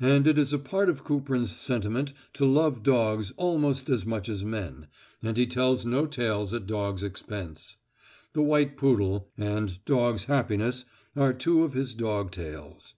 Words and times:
And 0.00 0.26
it 0.26 0.36
is 0.36 0.52
part 0.52 0.88
of 0.88 1.04
Kuprin's 1.04 1.54
sentiment 1.56 2.12
to 2.32 2.44
love 2.44 2.82
dogs 2.82 3.32
almost 3.36 3.88
as 3.88 4.04
much 4.04 4.28
as 4.28 4.44
men, 4.44 4.88
and 5.22 5.36
he 5.36 5.46
tells 5.46 5.86
no 5.86 6.06
tales 6.06 6.52
at 6.52 6.66
dogs' 6.66 7.04
expense. 7.04 7.76
"The 8.32 8.42
White 8.42 8.76
Poodle" 8.76 9.28
and 9.38 9.78
"Dogs' 9.84 10.24
Happiness" 10.24 10.86
are 11.14 11.32
two 11.32 11.62
of 11.62 11.72
his 11.72 11.94
dog 11.94 12.32
tales. 12.32 12.94